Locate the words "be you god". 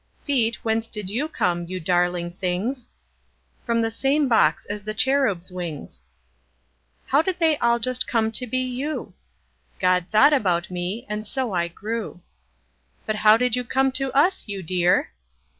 8.47-10.07